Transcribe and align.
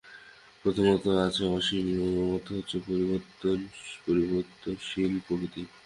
প্রথমত 0.61 1.03
আছে 1.25 1.43
অসীম 1.57 1.87
অথচ 2.35 2.69
পরিবর্তশীল 4.05 5.13
প্রকৃতি। 5.25 5.61